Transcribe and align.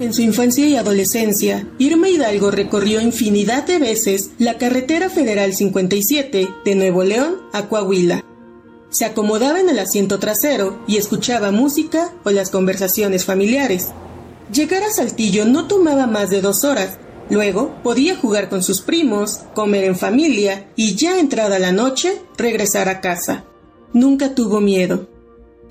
En 0.00 0.14
su 0.14 0.22
infancia 0.22 0.64
y 0.64 0.76
adolescencia, 0.76 1.66
Irma 1.78 2.08
Hidalgo 2.08 2.52
recorrió 2.52 3.00
infinidad 3.00 3.66
de 3.66 3.80
veces 3.80 4.30
la 4.38 4.56
carretera 4.56 5.10
federal 5.10 5.52
57 5.52 6.48
de 6.64 6.74
Nuevo 6.76 7.02
León 7.02 7.38
a 7.52 7.68
Coahuila. 7.68 8.24
Se 8.90 9.04
acomodaba 9.04 9.58
en 9.58 9.68
el 9.68 9.78
asiento 9.80 10.20
trasero 10.20 10.78
y 10.86 10.98
escuchaba 10.98 11.50
música 11.50 12.12
o 12.22 12.30
las 12.30 12.50
conversaciones 12.50 13.24
familiares. 13.24 13.88
Llegar 14.52 14.84
a 14.84 14.90
Saltillo 14.90 15.46
no 15.46 15.66
tomaba 15.66 16.06
más 16.06 16.30
de 16.30 16.42
dos 16.42 16.62
horas. 16.62 16.98
Luego 17.28 17.74
podía 17.82 18.16
jugar 18.16 18.48
con 18.48 18.62
sus 18.62 18.80
primos, 18.80 19.40
comer 19.52 19.82
en 19.82 19.96
familia 19.96 20.68
y 20.76 20.94
ya 20.94 21.18
entrada 21.18 21.58
la 21.58 21.72
noche 21.72 22.22
regresar 22.36 22.88
a 22.88 23.00
casa. 23.00 23.46
Nunca 23.92 24.36
tuvo 24.36 24.60
miedo. 24.60 25.08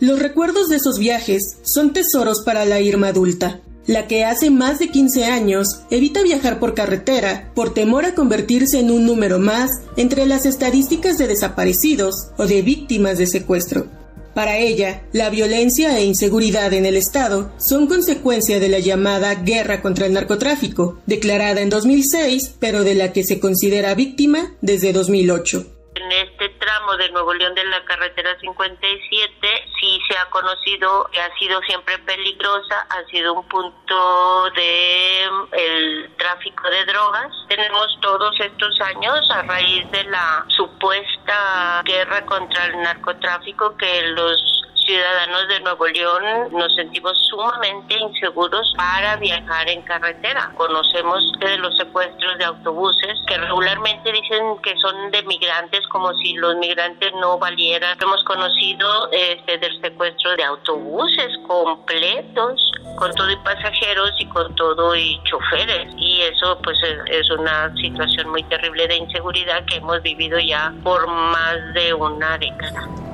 Los 0.01 0.19
recuerdos 0.19 0.67
de 0.67 0.75
esos 0.75 0.99
viajes 0.99 1.59
son 1.63 1.93
tesoros 1.93 2.41
para 2.41 2.65
la 2.65 2.81
Irma 2.81 3.07
adulta 3.07 3.61
la 3.87 4.07
que 4.07 4.25
hace 4.25 4.51
más 4.51 4.79
de 4.79 4.89
15 4.89 5.25
años 5.25 5.81
evita 5.89 6.21
viajar 6.21 6.59
por 6.59 6.73
carretera 6.73 7.51
por 7.55 7.73
temor 7.73 8.05
a 8.05 8.13
convertirse 8.13 8.79
en 8.79 8.91
un 8.91 9.05
número 9.05 9.39
más 9.39 9.81
entre 9.95 10.25
las 10.25 10.45
estadísticas 10.45 11.17
de 11.17 11.27
desaparecidos 11.27 12.27
o 12.37 12.45
de 12.45 12.61
víctimas 12.61 13.17
de 13.17 13.27
secuestro. 13.27 13.87
Para 14.35 14.59
ella, 14.59 15.01
la 15.13 15.31
violencia 15.31 15.97
e 15.97 16.05
inseguridad 16.05 16.71
en 16.73 16.85
el 16.85 16.95
Estado 16.95 17.51
son 17.57 17.87
consecuencia 17.87 18.59
de 18.59 18.69
la 18.69 18.77
llamada 18.77 19.33
guerra 19.33 19.81
contra 19.81 20.05
el 20.05 20.13
narcotráfico, 20.13 20.99
declarada 21.07 21.61
en 21.61 21.69
2006, 21.69 22.53
pero 22.59 22.83
de 22.83 22.93
la 22.93 23.13
que 23.13 23.23
se 23.23 23.39
considera 23.39 23.95
víctima 23.95 24.53
desde 24.61 24.93
2008 24.93 25.76
en 25.97 26.11
este 26.11 26.49
tramo 26.49 26.95
de 26.97 27.09
Nuevo 27.09 27.33
León 27.33 27.55
de 27.55 27.65
la 27.65 27.83
carretera 27.85 28.37
57 28.39 29.47
sí 29.79 29.99
se 30.07 30.17
ha 30.17 30.29
conocido 30.29 31.09
que 31.11 31.19
ha 31.19 31.35
sido 31.37 31.59
siempre 31.61 31.97
peligrosa, 31.99 32.87
ha 32.89 33.03
sido 33.05 33.33
un 33.33 33.47
punto 33.47 34.49
de 34.51 35.23
el 35.53 36.15
tráfico 36.17 36.69
de 36.69 36.85
drogas. 36.85 37.31
Tenemos 37.47 37.97
todos 38.01 38.39
estos 38.39 38.79
años 38.81 39.29
a 39.31 39.41
raíz 39.43 39.89
de 39.91 40.03
la 40.05 40.45
supuesta 40.49 41.81
guerra 41.83 42.25
contra 42.25 42.65
el 42.65 42.81
narcotráfico 42.81 43.75
que 43.77 44.03
los 44.09 44.56
ciudadanos 44.87 45.47
de 45.49 45.59
Nuevo 45.59 45.85
León 45.87 46.23
nos 46.51 46.73
sentimos 46.75 47.17
sumamente 47.29 47.93
inseguros 47.99 48.73
para 48.77 49.17
viajar 49.17 49.69
en 49.69 49.81
carretera. 49.81 50.53
Conocemos 50.55 51.23
los 51.59 51.75
secuestros 51.75 52.37
de 52.37 52.45
autobuses 52.45 53.19
que 53.27 53.37
regularmente 53.37 54.13
dicen 54.13 54.57
que 54.63 54.73
son 54.77 55.11
de 55.11 55.21
migrantes 55.23 55.85
como 55.89 56.13
si 56.13 56.35
los 56.35 56.55
migrantes 56.55 57.11
no 57.19 57.37
valieran. 57.37 57.97
Hemos 58.01 58.23
conocido 58.23 59.11
este, 59.11 59.57
del 59.57 59.81
secuestro 59.81 60.37
de 60.37 60.43
autobuses 60.45 61.37
completos 61.45 62.71
con 62.95 63.13
todo 63.13 63.29
y 63.29 63.35
pasajeros 63.37 64.13
y 64.19 64.25
con 64.27 64.55
todo 64.55 64.95
y 64.95 65.19
choferes 65.25 65.93
y 65.97 66.21
eso 66.21 66.57
pues 66.63 66.79
es 67.07 67.29
una 67.31 67.75
situación 67.75 68.29
muy 68.29 68.43
terrible 68.43 68.87
de 68.87 68.95
inseguridad 68.95 69.65
que 69.65 69.75
hemos 69.77 70.01
vivido 70.01 70.39
ya 70.39 70.73
por 70.81 71.05
más 71.07 71.73
de 71.73 71.93
una 71.93 72.37
década. 72.37 73.06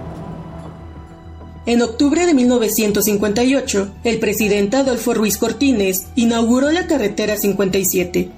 En 1.66 1.82
octubre 1.82 2.26
de 2.26 2.34
1958, 2.34 3.92
el 4.04 4.20
presidente 4.20 4.76
Adolfo 4.76 5.14
Ruiz 5.14 5.38
Cortines 5.38 6.08
inauguró 6.16 6.72
la 6.72 6.88
carretera 6.88 7.38
57. 7.38 8.30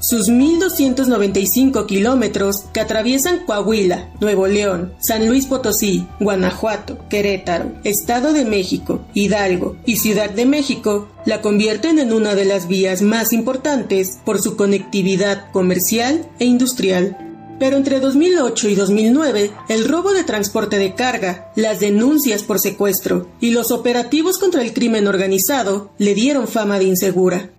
Sus 0.00 0.28
1.295 0.28 1.86
kilómetros 1.86 2.64
que 2.72 2.80
atraviesan 2.80 3.46
Coahuila, 3.46 4.10
Nuevo 4.20 4.48
León, 4.48 4.94
San 4.98 5.28
Luis 5.28 5.46
Potosí, 5.46 6.08
Guanajuato, 6.18 6.98
Querétaro, 7.08 7.70
Estado 7.84 8.32
de 8.32 8.44
México, 8.44 9.04
Hidalgo 9.14 9.76
y 9.86 9.98
Ciudad 9.98 10.30
de 10.30 10.44
México 10.44 11.08
la 11.24 11.40
convierten 11.40 12.00
en 12.00 12.12
una 12.12 12.34
de 12.34 12.46
las 12.46 12.66
vías 12.66 13.00
más 13.00 13.32
importantes 13.32 14.18
por 14.24 14.42
su 14.42 14.56
conectividad 14.56 15.52
comercial 15.52 16.28
e 16.40 16.46
industrial. 16.46 17.21
Pero 17.62 17.76
entre 17.76 18.00
2008 18.00 18.70
y 18.70 18.74
2009, 18.74 19.52
el 19.68 19.88
robo 19.88 20.12
de 20.12 20.24
transporte 20.24 20.78
de 20.78 20.96
carga, 20.96 21.52
las 21.54 21.78
denuncias 21.78 22.42
por 22.42 22.58
secuestro 22.58 23.28
y 23.40 23.52
los 23.52 23.70
operativos 23.70 24.38
contra 24.38 24.62
el 24.62 24.72
crimen 24.72 25.06
organizado 25.06 25.92
le 25.96 26.12
dieron 26.12 26.48
fama 26.48 26.80
de 26.80 26.86
insegura. 26.86 27.50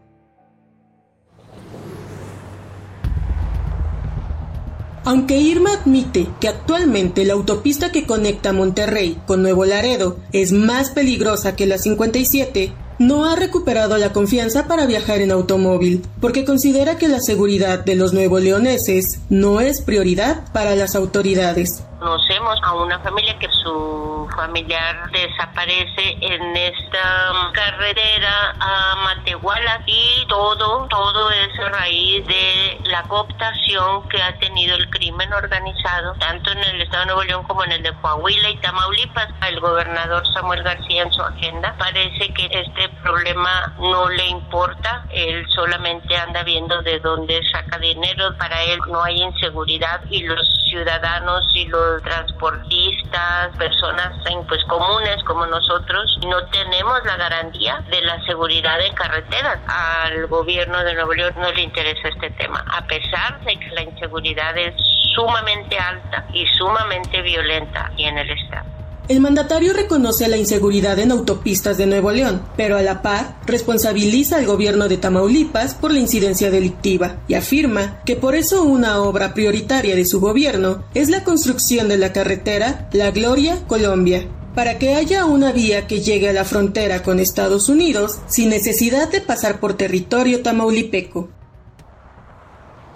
Aunque 5.06 5.38
Irma 5.38 5.72
admite 5.72 6.28
que 6.42 6.50
actualmente 6.50 7.24
la 7.24 7.36
autopista 7.36 7.94
que 7.94 8.06
conecta 8.06 8.52
Monterrey 8.52 9.22
con 9.25 9.42
Nuevo 9.42 9.63
Laredo 9.63 10.19
es 10.34 10.52
más 10.52 10.90
peligrosa 10.90 11.56
que 11.56 11.66
la 11.66 11.78
57, 11.78 12.74
no 13.00 13.26
ha 13.26 13.36
recuperado 13.36 13.98
la 13.98 14.14
confianza 14.14 14.68
para 14.68 14.86
viajar 14.86 15.22
en 15.22 15.31
automóvil, 15.31 16.02
porque 16.22 16.46
considera 16.46 16.98
que 16.98 17.08
la 17.08 17.20
seguridad 17.20 17.84
de 17.84 17.96
los 17.96 18.14
nuevo 18.14 18.40
leoneses 18.40 19.20
no 19.30 19.62
es 19.62 19.81
prioridad 19.81 20.52
para 20.54 20.76
las 20.76 20.96
autoridades 20.96 21.84
conocemos 22.03 22.59
a 22.64 22.74
una 22.74 23.00
familia 23.00 23.40
que 23.40 23.47
su 23.50 24.28
familiar 24.36 25.09
desaparece 25.12 26.18
en 26.19 26.56
esta 26.58 27.31
carretera 27.53 28.53
a 28.59 28.96
Matehuala 29.06 29.81
y 29.86 30.25
todo, 30.28 30.86
todo 30.90 31.31
es 31.31 31.58
a 31.59 31.69
raíz 31.69 32.28
de 32.28 32.78
la 32.86 33.03
cooptación 33.03 34.09
que 34.09 34.22
ha 34.22 34.38
tenido 34.38 34.75
el 34.75 34.90
crimen 34.90 35.31
organizado, 35.31 36.13
tanto 36.19 36.52
en 36.52 36.59
el 36.59 36.81
estado 36.81 37.03
de 37.03 37.06
Nuevo 37.06 37.24
León 37.24 37.44
como 37.44 37.63
en 37.63 37.72
el 37.72 37.84
de 37.84 37.94
Coahuila 37.94 38.50
y 38.50 38.58
Tamaulipas. 38.58 39.30
El 39.47 39.62
gobernador 39.62 40.24
Samuel 40.34 40.62
García 40.62 41.03
en 41.03 41.13
su 41.13 41.22
agenda 41.22 41.74
parece 41.78 42.34
que 42.34 42.50
este 42.52 42.90
problema 43.02 43.74
no 43.80 44.09
le 44.09 44.28
importa, 44.28 45.06
él 45.09 45.46
solamente 45.56 46.18
anda 46.18 46.44
viendo 46.44 46.81
de 46.81 47.00
dónde 47.00 47.42
saca 47.50 47.78
dinero, 47.78 48.36
para 48.38 48.62
él 48.63 48.80
no 48.90 49.02
hay 49.02 49.22
inseguridad 49.22 50.02
y 50.09 50.24
los 50.24 50.62
ciudadanos 50.74 51.46
y 51.54 51.68
los 51.68 52.02
transportistas, 52.02 53.56
personas 53.58 54.12
pues 54.48 54.64
comunes 54.66 55.24
como 55.26 55.46
nosotros, 55.46 56.20
no 56.28 56.44
tenemos 56.48 57.00
la 57.06 57.16
garantía 57.16 57.84
de 57.92 58.02
la 58.02 58.20
seguridad 58.26 58.82
en 58.82 58.94
carreteras. 58.96 59.60
Al 59.68 60.26
gobierno 60.28 60.84
de 60.84 60.96
Nuevo 60.96 61.14
León 61.14 61.34
no 61.38 61.52
le 61.52 61.62
interesa 61.62 62.08
este 62.08 62.32
tema, 62.32 62.66
a 62.76 62.86
pesar 62.88 63.40
de 63.42 63.60
que 63.60 63.68
la 63.70 63.84
inseguridad 63.84 64.58
es 64.58 64.74
sumamente 65.14 65.78
alta 65.78 66.26
y 66.34 66.48
sumamente 66.58 67.22
violenta 67.22 67.86
aquí 67.86 68.06
en 68.06 68.18
el 68.18 68.30
estado. 68.32 68.73
El 69.09 69.19
mandatario 69.19 69.74
reconoce 69.74 70.30
la 70.30 70.38
inseguridad 70.38 70.97
en 70.97 71.12
autopistas 71.12 71.78
de 71.78 71.86
Nuevo 71.86 72.12
León, 72.12 72.41
pero 72.56 72.78
a 72.78 72.81
la 72.81 73.02
par 73.02 73.36
responsabiliza 73.46 74.38
al 74.38 74.46
gobierno 74.46 74.88
de 74.88 74.96
Tamaulipas 74.96 75.74
por 75.75 75.91
la 75.91 76.00
incidencia 76.00 76.50
delictiva 76.50 77.18
y 77.28 77.34
afirma 77.34 78.02
que 78.06 78.16
por 78.16 78.34
eso 78.34 78.63
una 78.63 79.02
obra 79.02 79.34
prioritaria 79.34 79.97
de 79.97 80.06
su 80.06 80.22
gobierno 80.22 80.86
es 80.94 81.09
la 81.09 81.25
construcción 81.25 81.90
de 81.90 81.97
la 81.97 82.13
carretera 82.13 82.88
La 82.94 83.12
Gloria 83.12 83.58
Colombia, 83.68 84.25
para 84.56 84.80
que 84.80 84.96
haya 84.96 85.25
una 85.25 85.52
vía 85.52 85.86
que 85.86 86.00
llegue 86.00 86.30
a 86.30 86.34
la 86.34 86.46
frontera 86.46 87.03
con 87.03 87.19
Estados 87.19 87.68
Unidos 87.68 88.19
sin 88.28 88.47
necesidad 88.47 89.12
de 89.12 89.19
pasar 89.19 89.59
por 89.59 89.74
territorio 89.74 90.42
tamaulipeco. 90.44 91.28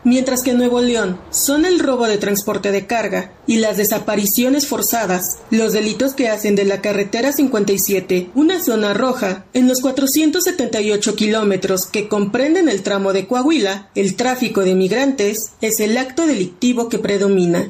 Mientras 0.07 0.41
que 0.41 0.51
en 0.51 0.59
Nuevo 0.59 0.79
León 0.79 1.19
son 1.31 1.66
el 1.66 1.79
robo 1.79 2.07
de 2.07 2.18
transporte 2.18 2.72
de 2.72 2.88
carga 2.88 3.34
y 3.45 3.57
las 3.57 3.75
desapariciones 3.75 4.66
forzadas, 4.66 5.40
los 5.51 5.73
delitos 5.73 6.13
que 6.13 6.29
hacen 6.29 6.56
de 6.56 6.63
la 6.63 6.79
carretera 6.79 7.34
57 7.34 8.29
una 8.34 8.63
zona 8.63 8.94
roja, 8.94 9.44
en 9.53 9.67
los 9.67 9.81
478 9.81 11.13
kilómetros 11.13 11.88
que 11.88 12.07
comprenden 12.07 12.69
el 12.69 12.84
tramo 12.84 13.12
de 13.12 13.28
Coahuila, 13.28 13.90
el 13.96 14.16
tráfico 14.16 14.62
de 14.62 14.75
migrantes 14.75 15.51
es 15.59 15.81
el 15.81 15.97
acto 15.97 16.25
delictivo 16.25 16.88
que 16.88 17.00
predomina. 17.00 17.69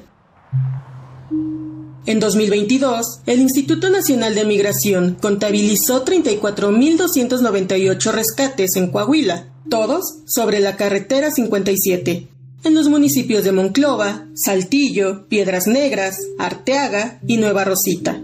En 2.05 2.19
2022, 2.19 3.21
el 3.25 3.39
Instituto 3.39 3.89
Nacional 3.89 4.35
de 4.35 4.45
Migración 4.45 5.17
contabilizó 5.19 6.05
34.298 6.05 8.11
rescates 8.11 8.75
en 8.75 8.91
Coahuila, 8.91 9.47
todos 9.69 10.19
sobre 10.25 10.59
la 10.59 10.75
carretera 10.75 11.31
57, 11.31 12.27
en 12.63 12.75
los 12.75 12.89
municipios 12.89 13.43
de 13.43 13.51
Monclova, 13.51 14.25
Saltillo, 14.33 15.27
Piedras 15.27 15.67
Negras, 15.67 16.17
Arteaga 16.39 17.19
y 17.27 17.37
Nueva 17.37 17.63
Rosita. 17.63 18.21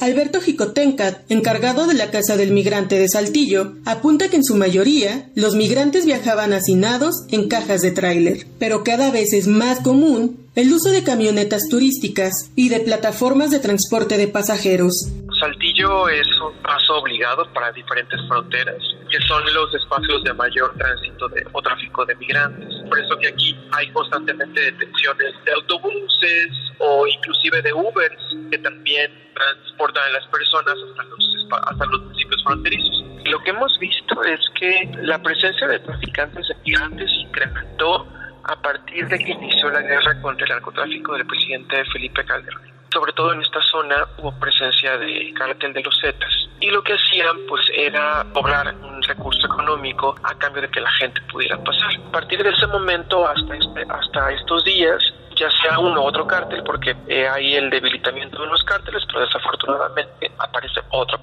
Alberto 0.00 0.40
Jicotencat, 0.40 1.30
encargado 1.30 1.86
de 1.86 1.94
la 1.94 2.10
Casa 2.10 2.36
del 2.36 2.52
Migrante 2.52 2.98
de 2.98 3.08
Saltillo, 3.08 3.76
apunta 3.86 4.28
que 4.28 4.36
en 4.36 4.44
su 4.44 4.54
mayoría 4.54 5.30
los 5.34 5.54
migrantes 5.54 6.04
viajaban 6.04 6.52
hacinados 6.52 7.24
en 7.30 7.48
cajas 7.48 7.80
de 7.80 7.92
tráiler, 7.92 8.46
pero 8.58 8.84
cada 8.84 9.10
vez 9.10 9.32
es 9.32 9.46
más 9.46 9.80
común 9.80 10.46
el 10.54 10.72
uso 10.72 10.90
de 10.90 11.02
camionetas 11.02 11.68
turísticas 11.70 12.50
y 12.56 12.68
de 12.68 12.80
plataformas 12.80 13.50
de 13.50 13.58
transporte 13.58 14.18
de 14.18 14.28
pasajeros. 14.28 15.08
Saltillo 15.40 16.08
es 16.08 16.25
un 16.40 16.54
paso 16.62 16.96
obligado 16.98 17.50
para 17.52 17.72
diferentes 17.72 18.20
fronteras, 18.28 18.76
que 19.10 19.18
son 19.26 19.42
los 19.52 19.74
espacios 19.74 20.22
de 20.24 20.34
mayor 20.34 20.74
tránsito 20.76 21.28
de, 21.28 21.46
o 21.52 21.62
tráfico 21.62 22.04
de 22.04 22.14
migrantes. 22.16 22.68
Por 22.88 22.98
eso 22.98 23.16
que 23.18 23.28
aquí 23.28 23.56
hay 23.72 23.90
constantemente 23.92 24.60
detenciones 24.60 25.34
de 25.44 25.52
autobuses 25.52 26.48
o 26.78 27.06
inclusive 27.06 27.62
de 27.62 27.72
Ubers 27.72 28.36
que 28.50 28.58
también 28.58 29.10
transportan 29.34 30.04
a 30.04 30.12
las 30.12 30.26
personas 30.26 30.74
hasta 30.90 31.02
los, 31.04 31.46
hasta 31.50 31.86
los 31.86 32.02
municipios 32.02 32.42
fronterizos. 32.44 33.04
Lo 33.24 33.42
que 33.42 33.50
hemos 33.50 33.78
visto 33.78 34.22
es 34.24 34.40
que 34.58 34.90
la 35.02 35.20
presencia 35.20 35.66
de 35.66 35.78
traficantes 35.80 36.46
de 36.48 36.54
migrantes 36.64 37.10
incrementó 37.12 38.06
a 38.44 38.62
partir 38.62 39.08
de 39.08 39.18
que 39.18 39.32
inició 39.32 39.70
la 39.70 39.80
guerra 39.80 40.20
contra 40.22 40.46
el 40.46 40.52
narcotráfico 40.52 41.14
del 41.14 41.26
presidente 41.26 41.84
Felipe 41.92 42.24
Calderón. 42.24 42.75
Sobre 42.96 43.12
todo 43.12 43.34
en 43.34 43.42
esta 43.42 43.60
zona 43.60 44.08
hubo 44.16 44.32
presencia 44.40 44.96
de 44.96 45.30
cartel 45.34 45.74
de 45.74 45.82
los 45.82 45.94
Zetas 46.00 46.32
y 46.60 46.70
lo 46.70 46.82
que 46.82 46.94
hacían 46.94 47.44
pues 47.46 47.60
era 47.74 48.24
cobrar 48.32 48.74
un 48.74 49.02
recurso 49.02 49.46
económico 49.46 50.14
a 50.22 50.34
cambio 50.38 50.62
de 50.62 50.70
que 50.70 50.80
la 50.80 50.90
gente 50.92 51.20
pudiera 51.30 51.62
pasar. 51.62 51.94
A 52.08 52.10
partir 52.10 52.42
de 52.42 52.48
ese 52.48 52.66
momento 52.68 53.28
hasta, 53.28 53.54
este, 53.54 53.84
hasta 53.86 54.32
estos 54.32 54.64
días 54.64 55.12
ya 55.36 55.50
sea 55.60 55.78
uno 55.78 56.00
u 56.00 56.06
otro 56.06 56.26
cártel, 56.26 56.62
porque 56.64 56.96
eh, 57.06 57.28
hay 57.28 57.56
el 57.56 57.68
debilitamiento 57.68 58.40
de 58.40 58.46
los 58.46 58.64
cárteles, 58.64 59.02
pero 59.06 59.26
desafortunadamente 59.26 60.32
aparece 60.38 60.80
otro. 60.90 61.20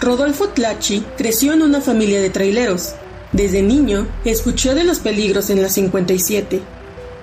Rodolfo 0.00 0.48
Tlachi 0.48 1.06
creció 1.16 1.52
en 1.52 1.62
una 1.62 1.80
familia 1.80 2.20
de 2.20 2.30
traileros. 2.30 2.96
Desde 3.34 3.62
niño 3.62 4.06
escuchó 4.24 4.76
de 4.76 4.84
los 4.84 5.00
peligros 5.00 5.50
en 5.50 5.60
la 5.60 5.68
57. 5.68 6.60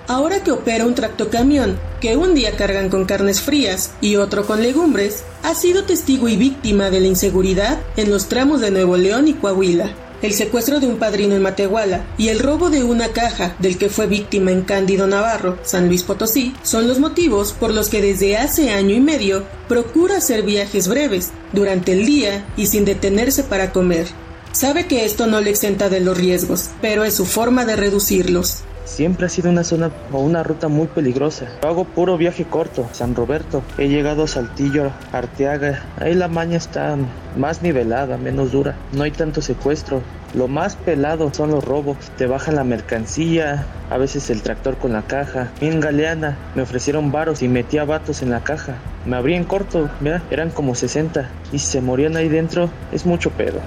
Ahora 0.08 0.44
que 0.44 0.52
opera 0.52 0.84
un 0.84 0.94
tractocamión, 0.94 1.78
que 2.02 2.16
un 2.16 2.34
día 2.34 2.54
cargan 2.54 2.90
con 2.90 3.06
carnes 3.06 3.40
frías 3.40 3.92
y 4.02 4.16
otro 4.16 4.46
con 4.46 4.60
legumbres, 4.60 5.24
ha 5.42 5.54
sido 5.54 5.84
testigo 5.84 6.28
y 6.28 6.36
víctima 6.36 6.90
de 6.90 7.00
la 7.00 7.06
inseguridad 7.06 7.80
en 7.96 8.10
los 8.10 8.28
tramos 8.28 8.60
de 8.60 8.70
Nuevo 8.70 8.98
León 8.98 9.26
y 9.26 9.32
Coahuila 9.32 9.94
el 10.22 10.32
secuestro 10.32 10.78
de 10.78 10.86
un 10.86 10.98
padrino 10.98 11.34
en 11.34 11.42
Matehuala 11.42 12.06
y 12.16 12.28
el 12.28 12.38
robo 12.38 12.70
de 12.70 12.84
una 12.84 13.08
caja 13.08 13.56
del 13.58 13.76
que 13.76 13.88
fue 13.88 14.06
víctima 14.06 14.52
en 14.52 14.62
Cándido 14.62 15.08
Navarro, 15.08 15.58
San 15.64 15.88
Luis 15.88 16.04
Potosí, 16.04 16.54
son 16.62 16.86
los 16.86 17.00
motivos 17.00 17.52
por 17.52 17.74
los 17.74 17.88
que 17.88 18.00
desde 18.00 18.36
hace 18.36 18.70
año 18.70 18.94
y 18.94 19.00
medio 19.00 19.44
procura 19.68 20.18
hacer 20.18 20.44
viajes 20.44 20.86
breves, 20.86 21.32
durante 21.52 21.92
el 21.92 22.06
día 22.06 22.46
y 22.56 22.66
sin 22.66 22.84
detenerse 22.84 23.42
para 23.42 23.72
comer. 23.72 24.06
Sabe 24.52 24.86
que 24.86 25.06
esto 25.06 25.26
no 25.26 25.40
le 25.40 25.48
exenta 25.48 25.88
de 25.88 26.00
los 26.00 26.16
riesgos, 26.16 26.70
pero 26.82 27.04
es 27.04 27.14
su 27.14 27.24
forma 27.24 27.64
de 27.64 27.74
reducirlos. 27.74 28.64
Siempre 28.84 29.24
ha 29.24 29.28
sido 29.30 29.48
una 29.48 29.64
zona 29.64 29.90
o 30.12 30.18
una 30.18 30.42
ruta 30.42 30.68
muy 30.68 30.88
peligrosa. 30.88 31.46
hago 31.62 31.84
puro 31.84 32.18
viaje 32.18 32.44
corto, 32.44 32.86
San 32.92 33.14
Roberto. 33.14 33.62
He 33.78 33.88
llegado 33.88 34.24
a 34.24 34.28
Saltillo, 34.28 34.90
Arteaga. 35.12 35.82
Ahí 35.98 36.14
la 36.14 36.28
maña 36.28 36.58
está 36.58 36.98
más 37.36 37.62
nivelada, 37.62 38.18
menos 38.18 38.52
dura. 38.52 38.76
No 38.92 39.04
hay 39.04 39.12
tanto 39.12 39.40
secuestro. 39.40 40.02
Lo 40.34 40.48
más 40.48 40.76
pelado 40.76 41.32
son 41.32 41.52
los 41.52 41.64
robos. 41.64 41.96
Te 42.18 42.26
bajan 42.26 42.56
la 42.56 42.64
mercancía, 42.64 43.64
a 43.88 43.96
veces 43.96 44.28
el 44.28 44.42
tractor 44.42 44.76
con 44.76 44.92
la 44.92 45.02
caja. 45.02 45.50
En 45.62 45.80
Galeana 45.80 46.36
me 46.54 46.62
ofrecieron 46.62 47.10
varos 47.10 47.42
y 47.42 47.48
metía 47.48 47.84
vatos 47.84 48.20
en 48.20 48.30
la 48.30 48.44
caja. 48.44 48.74
Me 49.06 49.16
abrí 49.16 49.34
en 49.34 49.44
corto, 49.44 49.88
mira, 50.00 50.22
eran 50.30 50.50
como 50.50 50.74
60. 50.74 51.30
Y 51.52 51.58
se 51.58 51.80
morían 51.80 52.16
ahí 52.16 52.28
dentro, 52.28 52.68
es 52.92 53.06
mucho 53.06 53.30
pedo. 53.30 53.60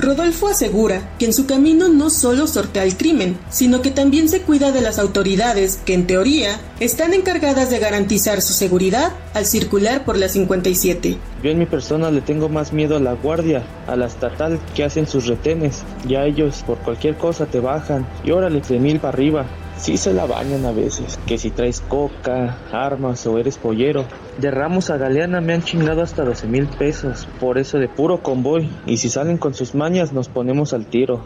Rodolfo 0.00 0.48
asegura 0.48 1.10
que 1.18 1.26
en 1.26 1.34
su 1.34 1.44
camino 1.44 1.88
no 1.88 2.08
solo 2.08 2.46
sortea 2.46 2.84
el 2.84 2.96
crimen, 2.96 3.36
sino 3.50 3.82
que 3.82 3.90
también 3.90 4.30
se 4.30 4.40
cuida 4.40 4.72
de 4.72 4.80
las 4.80 4.98
autoridades 4.98 5.76
que 5.84 5.92
en 5.92 6.06
teoría 6.06 6.58
están 6.80 7.12
encargadas 7.12 7.68
de 7.68 7.78
garantizar 7.78 8.40
su 8.40 8.54
seguridad 8.54 9.12
al 9.34 9.44
circular 9.44 10.06
por 10.06 10.16
la 10.16 10.28
57. 10.28 11.18
Yo 11.42 11.50
en 11.50 11.58
mi 11.58 11.66
persona 11.66 12.10
le 12.10 12.22
tengo 12.22 12.48
más 12.48 12.72
miedo 12.72 12.96
a 12.96 13.00
la 13.00 13.12
guardia, 13.12 13.62
a 13.86 13.94
la 13.94 14.06
estatal 14.06 14.58
que 14.74 14.84
hacen 14.84 15.06
sus 15.06 15.26
retenes. 15.26 15.82
Ya 16.08 16.24
ellos 16.24 16.64
por 16.66 16.78
cualquier 16.78 17.16
cosa 17.16 17.44
te 17.44 17.60
bajan 17.60 18.06
y 18.24 18.30
órale 18.30 18.62
de 18.62 18.78
mil 18.78 19.00
para 19.00 19.12
arriba. 19.12 19.46
Sí 19.80 19.96
se 19.96 20.12
la 20.12 20.26
bañan 20.26 20.66
a 20.66 20.72
veces, 20.72 21.18
que 21.26 21.38
si 21.38 21.50
traes 21.50 21.80
coca, 21.80 22.58
armas 22.70 23.26
o 23.26 23.38
eres 23.38 23.56
pollero. 23.56 24.04
De 24.38 24.50
Ramos 24.50 24.90
a 24.90 24.98
Galeana 24.98 25.40
me 25.40 25.54
han 25.54 25.62
chingado 25.62 26.02
hasta 26.02 26.22
12 26.22 26.48
mil 26.48 26.66
pesos, 26.66 27.26
por 27.40 27.56
eso 27.56 27.78
de 27.78 27.88
puro 27.88 28.22
convoy. 28.22 28.68
Y 28.84 28.98
si 28.98 29.08
salen 29.08 29.38
con 29.38 29.54
sus 29.54 29.74
mañas 29.74 30.12
nos 30.12 30.28
ponemos 30.28 30.74
al 30.74 30.84
tiro. 30.84 31.24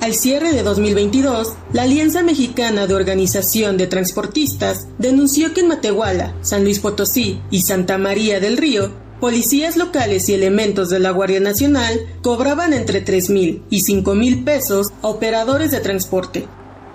Al 0.00 0.14
cierre 0.14 0.52
de 0.52 0.62
2022, 0.62 1.54
la 1.74 1.82
Alianza 1.82 2.22
Mexicana 2.22 2.86
de 2.86 2.94
Organización 2.94 3.76
de 3.76 3.86
Transportistas 3.88 4.88
denunció 4.98 5.52
que 5.52 5.60
en 5.60 5.68
Matehuala, 5.68 6.34
San 6.40 6.64
Luis 6.64 6.78
Potosí 6.78 7.40
y 7.50 7.60
Santa 7.60 7.98
María 7.98 8.40
del 8.40 8.56
Río 8.56 9.03
policías 9.24 9.78
locales 9.78 10.28
y 10.28 10.34
elementos 10.34 10.90
de 10.90 10.98
la 10.98 11.10
Guardia 11.10 11.40
Nacional 11.40 11.98
cobraban 12.20 12.74
entre 12.74 13.00
3 13.00 13.30
mil 13.30 13.62
y 13.70 13.80
5 13.80 14.14
mil 14.14 14.44
pesos 14.44 14.92
a 15.00 15.08
operadores 15.08 15.70
de 15.70 15.80
transporte. 15.80 16.46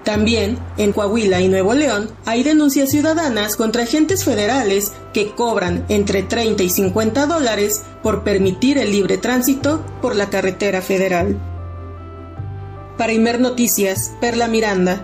También, 0.03 0.59
en 0.77 0.93
Coahuila 0.93 1.41
y 1.41 1.47
Nuevo 1.47 1.73
León, 1.73 2.11
hay 2.27 2.43
denuncias 2.43 2.91
ciudadanas 2.91 3.55
contra 3.55 3.81
agentes 3.81 4.25
federales 4.25 4.91
que 5.11 5.31
cobran 5.31 5.87
entre 5.89 6.21
30 6.21 6.61
y 6.61 6.69
50 6.69 7.25
dólares 7.25 7.81
por 8.03 8.23
permitir 8.23 8.77
el 8.77 8.91
libre 8.91 9.17
tránsito 9.17 9.83
por 9.99 10.15
la 10.15 10.29
carretera 10.29 10.83
federal. 10.83 11.35
Para 12.95 13.11
Imer 13.11 13.39
Noticias, 13.39 14.11
Perla 14.21 14.47
Miranda, 14.47 15.03